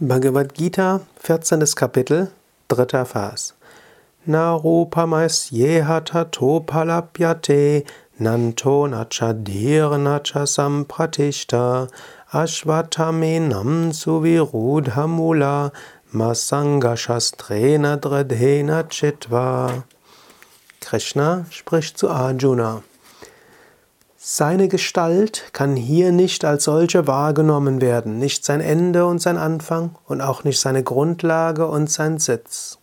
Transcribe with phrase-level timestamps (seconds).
[0.00, 1.74] Bhagavad Gita, 14.
[1.74, 2.30] Kapitel,
[2.68, 3.04] 3.
[3.04, 3.52] Vers.
[4.28, 7.84] Narupamasyeha topalapyate
[8.20, 11.90] nanto nachadirnacha sampratishta
[12.32, 15.72] ashvatamenam suvirudhamula
[16.14, 19.82] masangashastrena dradhena chitva.
[20.80, 22.84] Krishna spricht zu Arjuna.
[24.20, 29.94] Seine Gestalt kann hier nicht als solche wahrgenommen werden, nicht sein Ende und sein Anfang
[30.06, 32.78] und auch nicht seine Grundlage und sein Sitz.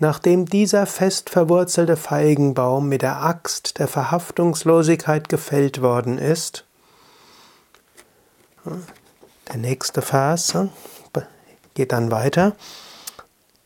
[0.00, 6.64] Nachdem dieser fest verwurzelte Feigenbaum mit der Axt der Verhaftungslosigkeit gefällt worden ist,
[8.64, 10.52] der nächste Vers
[11.74, 12.56] geht dann weiter,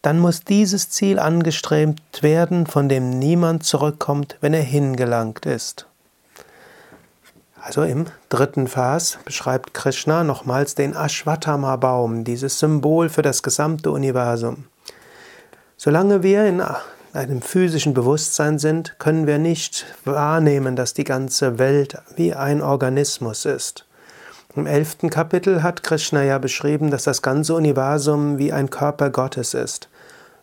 [0.02, 5.87] dann muss dieses Ziel angestrebt werden, von dem niemand zurückkommt, wenn er hingelangt ist.
[7.66, 14.66] Also im dritten Vers beschreibt Krishna nochmals den Ashwatthama-Baum, dieses Symbol für das gesamte Universum.
[15.79, 16.62] Solange wir in
[17.15, 23.46] einem physischen Bewusstsein sind, können wir nicht wahrnehmen, dass die ganze Welt wie ein Organismus
[23.46, 23.87] ist.
[24.54, 29.54] Im elften Kapitel hat Krishna ja beschrieben, dass das ganze Universum wie ein Körper Gottes
[29.54, 29.88] ist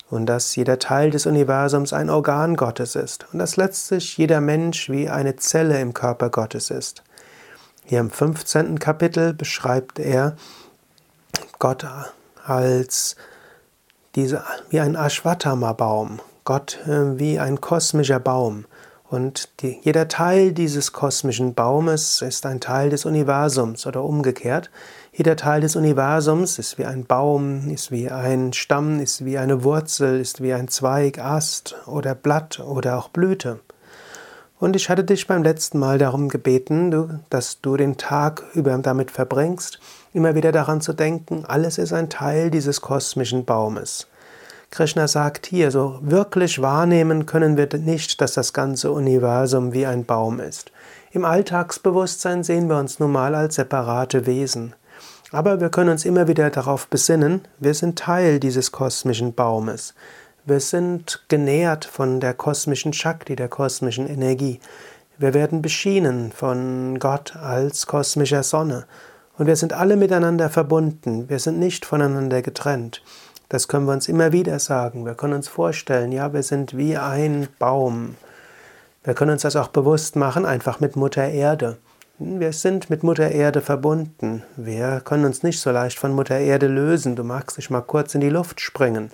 [0.10, 4.90] und dass jeder Teil des Universums ein Organ Gottes ist und dass letztlich jeder Mensch
[4.90, 7.04] wie eine Zelle im Körper Gottes ist.
[7.92, 8.80] Hier im 15.
[8.80, 10.38] Kapitel beschreibt er
[11.60, 11.86] Gott
[12.46, 13.18] als
[14.16, 18.64] diese, wie ein Ashwatthama-Baum, Gott äh, wie ein kosmischer Baum.
[19.10, 24.72] Und die, jeder Teil dieses kosmischen Baumes ist ein Teil des Universums oder umgekehrt.
[25.12, 29.66] Jeder Teil des Universums ist wie ein Baum, ist wie ein Stamm, ist wie eine
[29.66, 33.60] Wurzel, ist wie ein Zweig, Ast oder Blatt oder auch Blüte.
[34.62, 39.10] Und ich hatte dich beim letzten Mal darum gebeten, dass du den Tag über damit
[39.10, 39.80] verbringst,
[40.14, 44.06] immer wieder daran zu denken, alles ist ein Teil dieses kosmischen Baumes.
[44.70, 50.06] Krishna sagt hier, so wirklich wahrnehmen können wir nicht, dass das ganze Universum wie ein
[50.06, 50.72] Baum ist.
[51.12, 54.76] Im Alltagsbewusstsein sehen wir uns nun mal als separate Wesen.
[55.32, 59.96] Aber wir können uns immer wieder darauf besinnen, wir sind Teil dieses kosmischen Baumes.
[60.44, 64.60] Wir sind genährt von der kosmischen Shakti, der kosmischen Energie.
[65.20, 68.86] Wir werden beschienen von Gott als kosmischer Sonne.
[69.38, 71.30] Und wir sind alle miteinander verbunden.
[71.30, 73.04] Wir sind nicht voneinander getrennt.
[73.50, 75.06] Das können wir uns immer wieder sagen.
[75.06, 78.16] Wir können uns vorstellen, ja, wir sind wie ein Baum.
[79.04, 81.78] Wir können uns das auch bewusst machen, einfach mit Mutter Erde.
[82.18, 84.42] Wir sind mit Mutter Erde verbunden.
[84.56, 87.16] Wir können uns nicht so leicht von Mutter Erde lösen.
[87.16, 89.12] Du magst dich mal kurz in die Luft springen.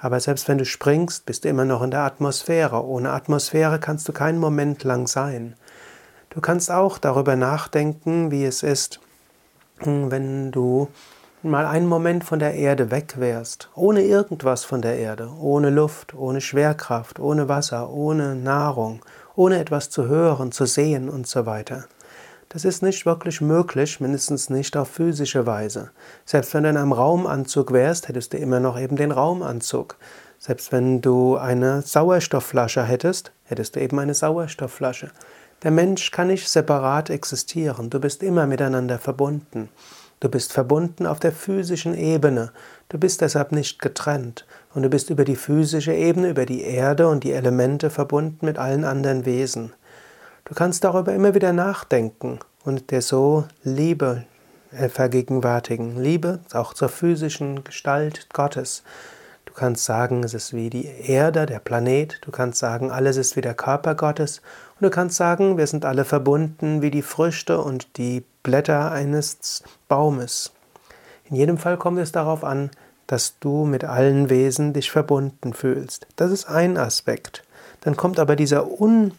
[0.00, 2.84] Aber selbst wenn du springst, bist du immer noch in der Atmosphäre.
[2.84, 5.54] Ohne Atmosphäre kannst du keinen Moment lang sein.
[6.30, 9.00] Du kannst auch darüber nachdenken, wie es ist,
[9.84, 10.88] wenn du
[11.42, 16.14] mal einen Moment von der Erde weg wärst, ohne irgendwas von der Erde, ohne Luft,
[16.14, 19.00] ohne Schwerkraft, ohne Wasser, ohne Nahrung,
[19.36, 21.84] ohne etwas zu hören, zu sehen und so weiter.
[22.52, 25.92] Das ist nicht wirklich möglich, mindestens nicht auf physische Weise.
[26.24, 29.96] Selbst wenn du in einem Raumanzug wärst, hättest du immer noch eben den Raumanzug.
[30.36, 35.12] Selbst wenn du eine Sauerstoffflasche hättest, hättest du eben eine Sauerstoffflasche.
[35.62, 39.68] Der Mensch kann nicht separat existieren, du bist immer miteinander verbunden.
[40.18, 42.50] Du bist verbunden auf der physischen Ebene.
[42.88, 44.44] Du bist deshalb nicht getrennt.
[44.74, 48.58] Und du bist über die physische Ebene, über die Erde und die Elemente verbunden mit
[48.58, 49.72] allen anderen Wesen.
[50.50, 54.24] Du kannst darüber immer wieder nachdenken und dir so Liebe
[54.72, 56.02] äh, vergegenwärtigen.
[56.02, 58.82] Liebe auch zur physischen Gestalt Gottes.
[59.44, 62.18] Du kannst sagen, es ist wie die Erde, der Planet.
[62.22, 64.42] Du kannst sagen, alles ist wie der Körper Gottes.
[64.80, 69.62] Und du kannst sagen, wir sind alle verbunden wie die Früchte und die Blätter eines
[69.86, 70.50] Baumes.
[71.26, 72.70] In jedem Fall kommt es darauf an,
[73.06, 76.08] dass du mit allen Wesen dich verbunden fühlst.
[76.16, 77.44] Das ist ein Aspekt.
[77.82, 79.12] Dann kommt aber dieser, un,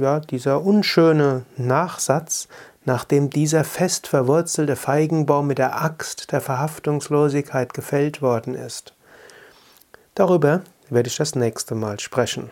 [0.00, 2.48] ja, dieser unschöne Nachsatz,
[2.84, 8.94] nachdem dieser fest verwurzelte Feigenbaum mit der Axt der Verhaftungslosigkeit gefällt worden ist.
[10.14, 12.50] Darüber werde ich das nächste Mal sprechen.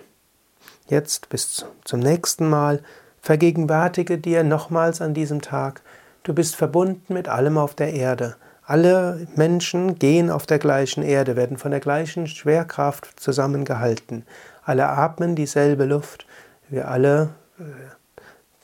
[0.88, 2.82] Jetzt bis zum nächsten Mal.
[3.23, 5.82] Vergegenwärtige dir nochmals an diesem Tag,
[6.23, 8.37] du bist verbunden mit allem auf der Erde.
[8.65, 14.25] Alle Menschen gehen auf der gleichen Erde, werden von der gleichen Schwerkraft zusammengehalten.
[14.65, 16.25] Alle atmen dieselbe Luft.
[16.70, 17.62] Wir alle äh,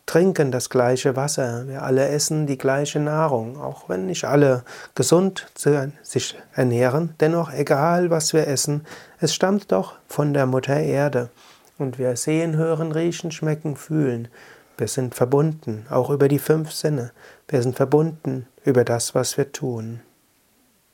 [0.06, 1.66] trinken das gleiche Wasser.
[1.66, 3.60] Wir alle essen die gleiche Nahrung.
[3.60, 4.62] Auch wenn nicht alle
[4.94, 5.48] gesund
[6.02, 8.86] sich ernähren, dennoch egal was wir essen,
[9.18, 11.28] es stammt doch von der Mutter Erde.
[11.78, 14.28] Und wir sehen, hören, riechen, schmecken, fühlen.
[14.78, 17.10] Wir sind verbunden, auch über die fünf Sinne.
[17.48, 20.00] Wir sind verbunden über das, was wir tun.